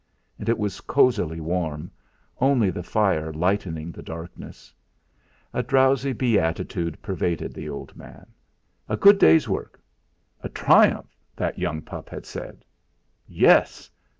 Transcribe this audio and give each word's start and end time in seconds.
And 0.39 0.49
it 0.49 0.57
was 0.57 0.81
cosily 0.81 1.39
warm, 1.39 1.91
only 2.39 2.71
the 2.71 2.81
fire 2.81 3.31
lightening 3.31 3.91
the 3.91 4.01
darkness. 4.01 4.73
A 5.53 5.61
drowsy 5.61 6.11
beatitude 6.11 6.99
pervaded 7.03 7.53
the 7.53 7.69
old 7.69 7.95
man. 7.95 8.25
A 8.89 8.97
good 8.97 9.19
day's 9.19 9.47
work! 9.47 9.79
A 10.41 10.49
triumph 10.49 11.15
that 11.35 11.59
young 11.59 11.83
pup 11.83 12.09
had 12.09 12.25
said. 12.25 12.65
Yes! 13.27 13.91